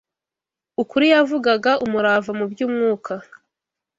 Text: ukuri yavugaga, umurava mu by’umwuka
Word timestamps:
ukuri 0.81 1.05
yavugaga, 1.13 1.71
umurava 1.85 2.31
mu 2.39 2.45
by’umwuka 2.51 3.13